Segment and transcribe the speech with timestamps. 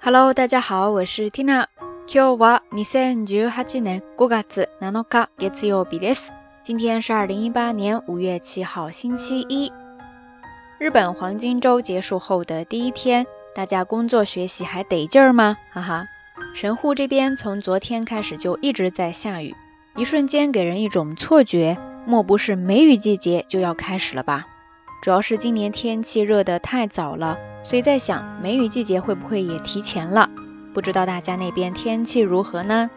[0.00, 1.66] Hello，大家好，我是 Tina。
[2.06, 6.30] 今日は二千十八年五月七日月曜日です。
[6.62, 9.72] 今天是二零一八年五月七号，星期一。
[10.78, 15.56] 日本黄金周结束后的第一天，大家工作学习还得劲儿吗？
[15.72, 16.06] 哈哈。
[16.54, 19.54] 神户这边从昨天开始就一直在下雨，
[19.96, 21.76] 一瞬间给人一种错觉，
[22.06, 24.46] 莫不是梅雨季节就要开始了吧？
[25.02, 30.29] 主要是今年天气热得太早了， 所以在想梅雨季节会不会也提前了？
[30.73, 32.89] 不知道大家那边天气如何呢？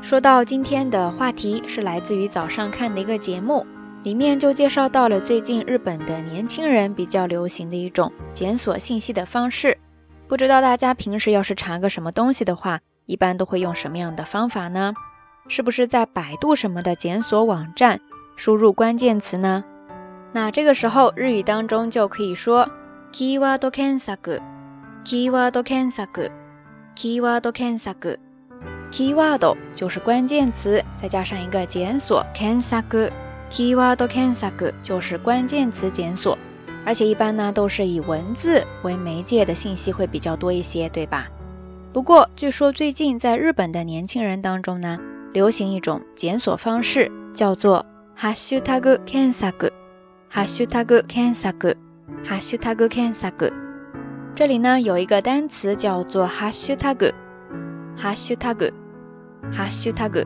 [0.00, 3.66] 说到今天的话题，是来自于早上看的一个节目，
[4.02, 9.78] 里面就介绍到了最近日本的年轻人比较流行的一种检索信息的方式。
[10.26, 14.92] 不知道大家平时要是查个什么东西的话，一般都会用什么样的方法呢？
[15.48, 18.00] 是不是在百度什么的检索网站
[18.34, 19.62] 输入关键词呢？
[20.32, 22.68] 那这个时候日语当中就可以说
[23.11, 36.37] keyword kensaku，keyword kensaku，keyword kensaku，keyword 就是关键词，再加上一个检索 kensaku，keyword kensaku 就是关键词检索，
[36.85, 41.27] 而且一般呢都是以文字为媒介的信息会比较多一些，对吧？
[41.93, 44.99] 不过据说最近在日本的年轻人当中呢，
[45.33, 47.85] 流行一种检索方式，叫做
[48.19, 49.71] hashtag kensaku。
[50.29, 51.73] ハッシュタグ検索，
[52.23, 53.51] ハッシュタグ検索。
[54.35, 57.13] 这里呢有一个单词叫做ハッシュタグ，
[57.97, 58.71] ハッシュタグ，
[59.51, 60.25] ハッシュタグ。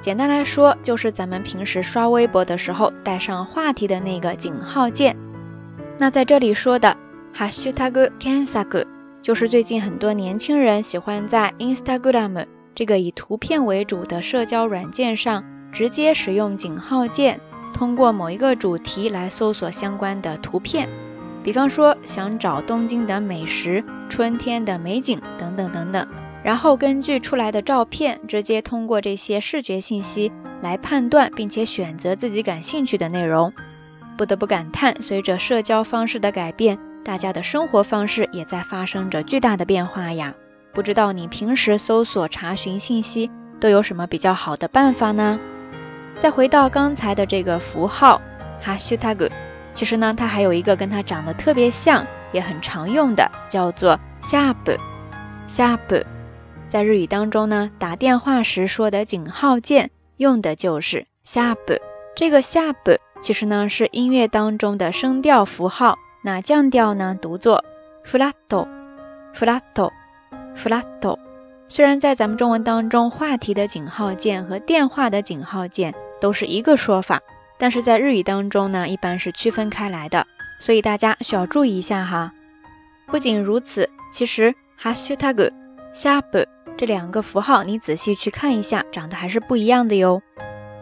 [0.00, 5.16] 简单来说，就是咱们平时刷微博的时候带上话题的那个井号键。
[5.98, 6.96] 那在这里说的
[7.34, 8.84] ハッシュタグ検索，
[9.22, 17.40] 就是最近很多年轻人喜欢在 Instagram 这个以图片为主的社交软件上直接使用井号键。
[17.72, 20.88] 通过某一个主题来搜索相关的图片，
[21.43, 26.07] 比方说想找东京的美食、春天的美景等等等等，
[26.43, 30.31] 然后根据出来的照片，直接通过这些视觉信息
[30.61, 33.51] 来判断并且选择自己感兴趣的内容。
[34.17, 40.33] 不得不感叹，随着社交方式的改变，大家的生活方式也在发生着巨大的变化呀。
[40.73, 45.39] 不知道你平时搜索查询信息都有什么比较好的办法呢？
[46.17, 48.21] 再回到刚才的这个符号
[48.61, 49.27] 哈须タグ，
[49.73, 54.71] 其实呢它还有一个跟它长得特别像也很常用的叫做下部
[55.47, 55.95] 下部
[56.67, 61.73] 在日语当中呢打电话时说的井号键用的就是下部
[62.15, 67.63] 这个下部其实呢是音乐当中的升调符号那降调呢读作
[68.05, 68.67] flatto
[69.35, 69.91] flatto
[70.55, 71.17] flatto
[71.67, 77.21] 虽然在咱们中文当中话题的井号键和电话的井号键都是一个说法
[77.61, 80.25] 但是在日语当中呢，一般是区分开来的，
[80.59, 82.33] 所以大家需要注意一下哈。
[83.05, 84.51] 不仅如此，其实
[84.81, 85.51] hashtag、
[85.93, 90.19] sharp 这两个符号，你仔细去看一下，长得还是不一样的哟。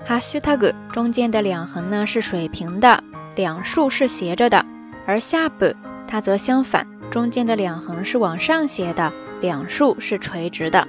[0.07, 3.03] hashtag 中间的两横呢是水平的，
[3.35, 4.66] 两竖是斜着的，
[5.06, 5.75] 而 sharp
[6.07, 9.11] 它则相反，中间的两横是往上斜的，
[9.41, 10.88] 两竖是垂直的。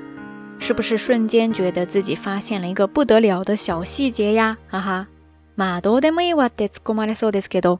[0.61, 4.57] 是不是瞬间觉得自己发现了一个不得了的小细节呀？
[4.69, 5.09] 哈哈，
[5.61, 7.79] 马多德莫伊瓦德斯古马雷索德斯克多。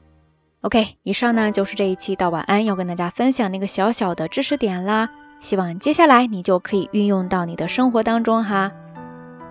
[0.61, 5.09] OK，以上呢就是这一期到晚安要跟大家分享那个小小的知识点啦。
[5.39, 8.71] 希望接下来你就可以运用到你的生活当中哈。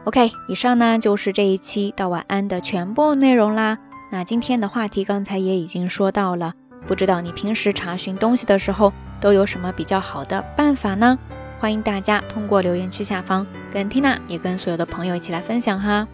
[0.05, 3.79] OK，以上呢就是这一期到晚安的全部内容啦。
[4.13, 6.55] 那今天的话题刚才也已经说到了，
[6.87, 11.19] 不知道你平时查询东西的时候都有什么比较好的办法呢？
[11.59, 16.07] 欢迎大家通过留言区下方跟 Tina 也跟所有的朋友一起来分享哈。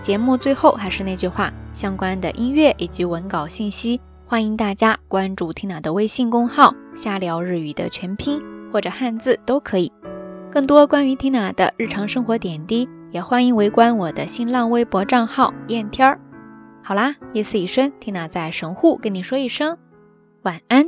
[0.00, 8.40] 节目最后还是那句话，相关的音乐以及文稿信息，欢迎大家关注 Tina 的微信公号“瞎聊日语”的全拼
[8.72, 9.92] 或者汉字都可以。
[10.50, 16.18] 更多关于 Tina 的日常生活点滴，也欢迎围观我的新浪微博账号“燕天儿”。
[16.82, 19.76] 好啦，夜色已深，Tina 在神户跟你说一声
[20.42, 20.87] 晚安。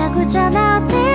[0.00, 1.09] ゃくちゃなって